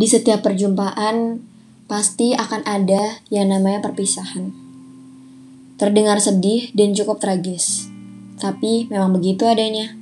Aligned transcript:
Di 0.00 0.08
setiap 0.08 0.40
perjumpaan, 0.40 1.44
pasti 1.84 2.32
akan 2.32 2.64
ada 2.64 3.20
yang 3.28 3.52
namanya 3.52 3.84
perpisahan. 3.84 4.48
Terdengar 5.76 6.24
sedih 6.24 6.72
dan 6.72 6.96
cukup 6.96 7.20
tragis, 7.20 7.92
tapi 8.40 8.88
memang 8.88 9.12
begitu 9.12 9.44
adanya. 9.44 9.92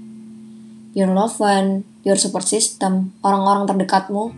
Your 0.94 1.10
loved 1.10 1.42
one, 1.42 1.82
your 2.06 2.14
support 2.14 2.46
system, 2.46 3.10
orang-orang 3.26 3.66
terdekatmu, 3.74 4.30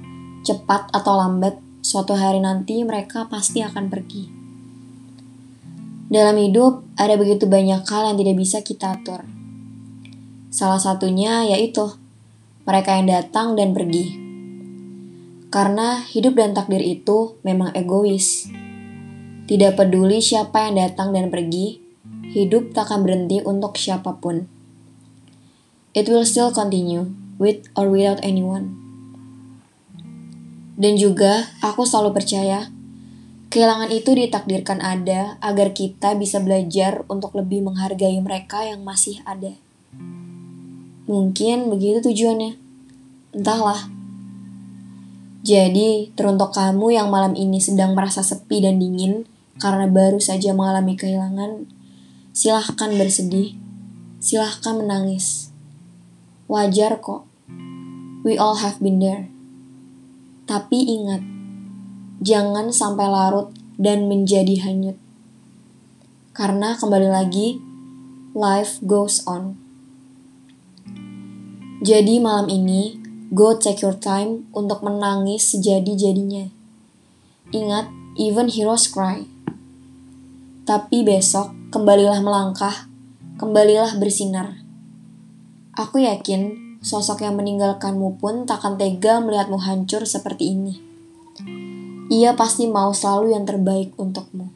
cepat 0.49 0.89
atau 0.97 1.13
lambat, 1.21 1.61
suatu 1.85 2.17
hari 2.17 2.41
nanti 2.41 2.81
mereka 2.81 3.29
pasti 3.29 3.61
akan 3.61 3.93
pergi. 3.93 4.33
Dalam 6.09 6.41
hidup, 6.41 6.89
ada 6.97 7.21
begitu 7.21 7.45
banyak 7.45 7.85
hal 7.85 8.09
yang 8.09 8.17
tidak 8.17 8.37
bisa 8.41 8.65
kita 8.65 8.97
atur. 8.97 9.29
Salah 10.49 10.81
satunya 10.81 11.45
yaitu 11.53 11.85
mereka 12.65 12.97
yang 12.97 13.13
datang 13.13 13.61
dan 13.61 13.77
pergi. 13.77 14.30
Karena 15.51 15.99
hidup 16.07 16.39
dan 16.39 16.55
takdir 16.55 16.79
itu 16.79 17.39
memang 17.43 17.75
egois. 17.75 18.47
Tidak 19.51 19.75
peduli 19.75 20.23
siapa 20.23 20.71
yang 20.71 20.79
datang 20.79 21.11
dan 21.11 21.27
pergi, 21.27 21.83
hidup 22.31 22.71
tak 22.71 22.87
akan 22.87 23.03
berhenti 23.03 23.43
untuk 23.43 23.75
siapa 23.75 24.23
pun. 24.23 24.47
It 25.91 26.07
will 26.07 26.23
still 26.23 26.55
continue, 26.55 27.11
with 27.43 27.67
or 27.75 27.91
without 27.91 28.23
anyone. 28.23 28.79
Dan 30.79 30.95
juga, 30.95 31.51
aku 31.61 31.83
selalu 31.83 32.15
percaya 32.15 32.71
Kehilangan 33.51 33.91
itu 33.91 34.15
ditakdirkan 34.15 34.79
ada 34.79 35.35
agar 35.43 35.75
kita 35.75 36.15
bisa 36.15 36.39
belajar 36.39 37.03
untuk 37.11 37.35
lebih 37.35 37.67
menghargai 37.67 38.15
mereka 38.23 38.63
yang 38.63 38.87
masih 38.87 39.19
ada. 39.27 39.59
Mungkin 41.11 41.67
begitu 41.67 41.99
tujuannya. 41.99 42.55
Entahlah. 43.35 44.00
Jadi, 45.41 46.13
teruntuk 46.13 46.53
kamu 46.53 47.01
yang 47.01 47.09
malam 47.09 47.33
ini 47.33 47.57
sedang 47.65 47.97
merasa 47.97 48.21
sepi 48.21 48.61
dan 48.61 48.77
dingin 48.77 49.25
karena 49.57 49.89
baru 49.89 50.21
saja 50.21 50.53
mengalami 50.53 51.01
kehilangan, 51.01 51.65
silahkan 52.37 52.93
bersedih, 52.93 53.57
silahkan 54.21 54.77
menangis. 54.77 55.49
Wajar 56.45 57.01
kok. 57.01 57.25
We 58.21 58.37
all 58.37 58.61
have 58.61 58.85
been 58.85 59.01
there. 59.01 59.33
Tapi 60.45 60.77
ingat, 60.77 61.25
jangan 62.21 62.69
sampai 62.69 63.09
larut 63.09 63.49
dan 63.81 64.13
menjadi 64.13 64.61
hanyut. 64.61 65.01
Karena 66.37 66.77
kembali 66.77 67.09
lagi, 67.09 67.57
life 68.37 68.77
goes 68.85 69.25
on. 69.25 69.57
Jadi 71.81 72.21
malam 72.21 72.53
ini, 72.53 73.00
go 73.31 73.57
take 73.57 73.81
your 73.81 73.97
time 73.97 74.51
untuk 74.53 74.85
menangis 74.85 75.55
sejadi-jadinya. 75.55 76.51
Ingat, 77.51 77.91
even 78.21 78.47
heroes 78.47 78.87
cry. 78.87 79.27
Tapi 80.69 81.03
besok, 81.03 81.51
kembalilah 81.75 82.23
melangkah, 82.23 82.87
kembalilah 83.41 83.97
bersinar. 83.99 84.61
Aku 85.75 86.03
yakin, 86.03 86.79
sosok 86.85 87.25
yang 87.27 87.39
meninggalkanmu 87.39 88.23
pun 88.23 88.47
takkan 88.47 88.79
tega 88.79 89.19
melihatmu 89.19 89.59
hancur 89.59 90.07
seperti 90.07 90.55
ini 90.55 90.91
ia 92.11 92.35
pasti 92.35 92.67
mau 92.67 92.91
selalu 92.91 93.39
yang 93.39 93.47
terbaik 93.47 93.95
untukmu. 93.95 94.51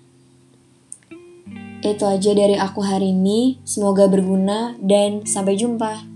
Itu 1.87 2.03
aja 2.11 2.35
dari 2.35 2.59
aku 2.59 2.83
hari 2.83 3.15
ini. 3.15 3.63
Semoga 3.63 4.11
berguna 4.11 4.75
dan 4.83 5.23
sampai 5.23 5.55
jumpa. 5.55 6.14